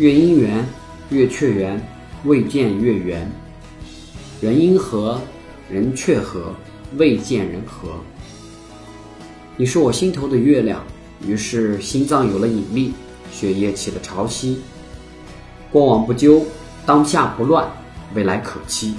[0.00, 0.66] 月阴圆，
[1.10, 1.78] 月却圆，
[2.24, 3.30] 未见月圆。
[4.40, 5.20] 人阴和，
[5.70, 6.54] 人却和，
[6.96, 7.90] 未见人和。
[9.58, 10.82] 你是我心头的月亮，
[11.28, 12.94] 于是心脏有了引力，
[13.30, 14.56] 血液起了潮汐。
[15.70, 16.46] 过往不究，
[16.86, 17.70] 当下不乱，
[18.14, 18.94] 未来可期。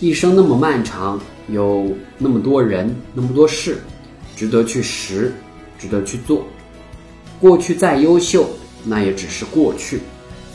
[0.00, 1.18] 一生那么漫长，
[1.48, 3.78] 有那么多人，那么多事，
[4.36, 5.32] 值得去识，
[5.78, 6.44] 值得去做。
[7.40, 8.46] 过去再优秀，
[8.84, 10.00] 那也只是过去。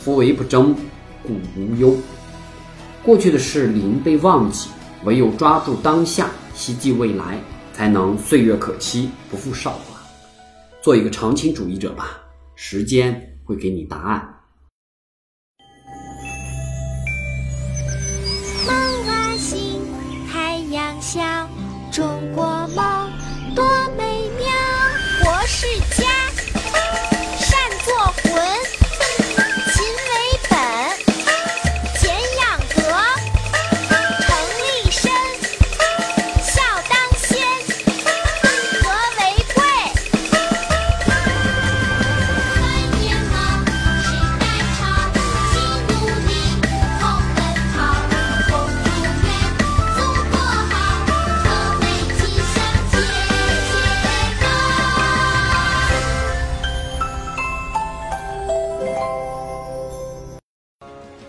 [0.00, 0.74] 夫唯不争，
[1.22, 1.96] 故无忧。
[3.02, 4.68] 过去的事理应被忘记，
[5.04, 7.38] 唯有抓住当下，希冀未来，
[7.72, 10.00] 才能岁月可期，不负韶华。
[10.80, 12.20] 做一个长情主义者吧，
[12.54, 14.35] 时间会给你答案。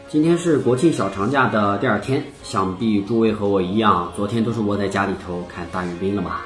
[0.09, 6.45] 今天是国庆小长假的第二天，想必诸位和我一样，昨天都是窝在家里头看大阅兵了吧？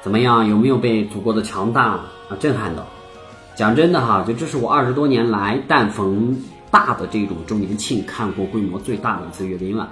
[0.00, 0.48] 怎么样？
[0.48, 2.86] 有没有被祖国的强大啊震撼到？
[3.54, 6.34] 讲真的哈，就这是我二十多年来，但逢
[6.70, 9.90] 大的这种周年庆，看过规模最大的一次阅兵了。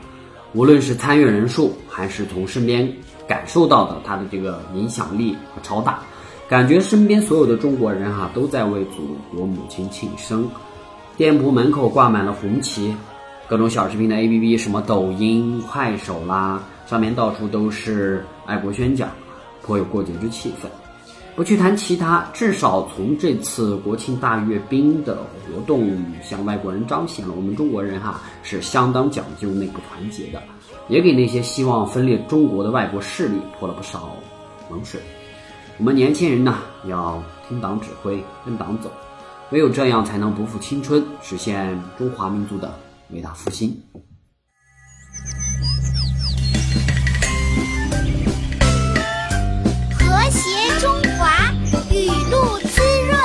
[0.54, 2.90] 无论是参阅人数，还是从身边
[3.28, 5.98] 感受到的它的这个影响力超大，
[6.48, 10.48] 感觉身边所有的中国人哈、都在为祖国母亲庆生。
[11.16, 12.94] 店铺门口挂满了红旗，
[13.48, 19.08] 各种小视频的 APP，什么抖音、快手啦，上面到处都是爱国宣讲，
[19.62, 20.68] 颇有过节之气氛。
[21.34, 25.90] 不去谈其他，至少从这次国庆大阅兵的活动，
[26.22, 30.42] 向外国人彰显了我们中国人哈是相当讲究内部团结的，
[30.88, 34.14] 也给那些希望分裂中国的外国势力泼了不少
[34.70, 35.00] 冷水。
[35.78, 38.90] 我们年轻人呢，要听党指挥，跟党走，
[39.52, 42.76] 唯有这样才能不负青春，实现中华民族的
[43.10, 43.80] 伟大复兴。
[49.92, 51.30] 和谐中华，
[51.92, 53.16] 雨露滋润，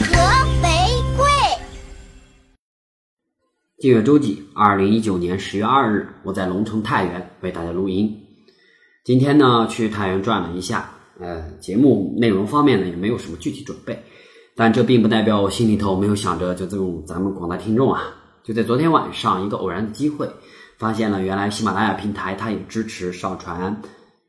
[0.00, 0.16] 和
[0.60, 0.68] 为
[1.16, 1.24] 贵。
[3.78, 8.24] 近月周几，二零一九年十月二日，我在龙城太原为大家录音。
[9.04, 14.02] 今天呢，去太原转了一下，呃，节目内容方面呢也没有什么具体准备，
[14.54, 18.14] 但这并不代表我心里头没有想着就这种咱们广大听众啊。
[18.44, 20.30] 就在昨天晚上，一个偶然的机会，
[20.78, 23.82] 发现了原来喜马拉雅平台它也支持上传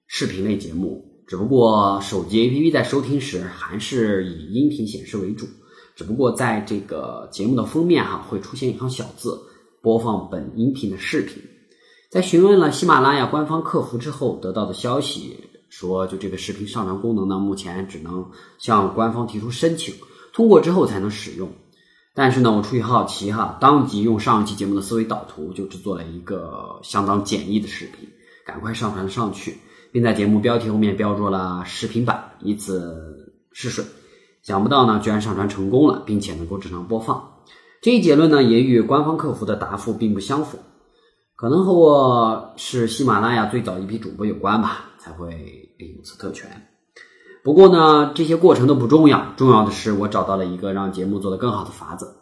[0.08, 5.46] 视频类节目，只不过手机 APP 在收听时还是以音频显示为主。
[5.96, 9.38] 只不过在这个节目的封面哈、会出现一行小字，
[9.82, 11.42] 播放本音频的视频。
[12.10, 15.36] 在询问了喜马拉雅官方客服之后，得到的消息
[15.70, 19.94] 说，就这个视频上传功能呢，目前只能向官方提出申请，
[20.34, 21.50] 通过之后才能使用。
[22.14, 28.10] 但是呢，我出于好奇哈，当即用上一期节目的思维导图就制作了一个相当简易的视频，
[28.46, 29.58] 赶快上传上去，
[29.92, 33.86] 并在节目标题后面标注了视频版，以此试水。
[34.42, 37.34] 想不到呢，居然上传成功了，并且能够正常播放。
[37.82, 40.58] 这一结论呢，也与官方客服的答复并不相符，
[41.36, 46.68] 可能和我是喜马拉雅最早一批主播有关吧，才会有此特权。
[47.44, 52.14] 不过呢，这些过程都不重要，重要的是我找到了一个让节目做得更好的法子。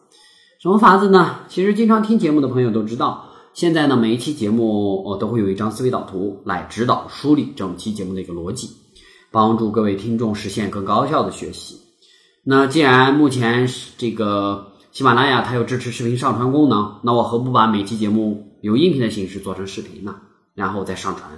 [0.62, 1.40] 什么法子呢？
[1.48, 8.70] 其实经常听节目的朋友都知道，现在呢每一期节目我都会有一张思维导图来指导梳理整期节目的一个逻辑，
[9.32, 11.82] 帮助各位听众实现更高效的学习。
[12.44, 20.16] 那既然目前是这个喜马拉雅它有支持视频上传功能，那我何不把每期节目由音频的形式做成视频呢？
[20.54, 21.32] 然后再上传，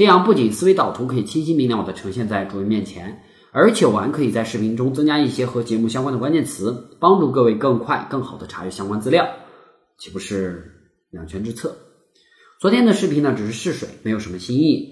[0.00, 3.20] 这样不仅思维导图可以清晰明了的呈现在诸位面前，
[3.52, 9.28] 而且我还可以在视频中增加一些和节目相关的关键词，帮助各位更快、更好的查阅相关资料，
[9.98, 11.76] 岂不是两全之策？
[12.58, 14.88] 昨天的视频呢，只是试水，没有什么新意。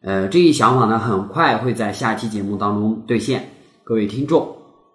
[0.00, 3.48] 呃，这一想法呢，很快会在下期节目当中兑现。
[3.82, 4.46] 各位听众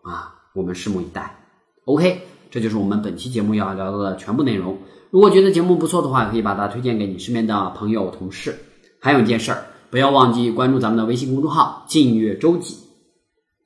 [0.03, 1.45] 啊，我们拭目以待。
[1.83, 4.77] OK，这就是我们本期节目要聊到的全部内容。
[5.09, 8.55] 如果觉得节目不错的话，可以把它推荐给你身边的朋友、同事。
[9.07, 12.75] 还有一件事儿，不要忘记关注咱们的微信公众号“静月周记”。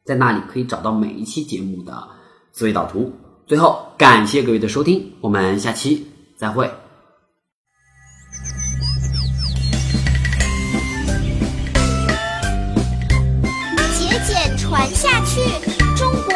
[0.06, 2.08] 在那里可以找到每一期节目的
[2.52, 3.12] 思维导图。
[3.48, 6.06] 最后，感谢各位的收听，我们下期
[6.38, 6.70] 再会。
[13.98, 15.42] 节俭传下去。
[15.98, 16.36] 中国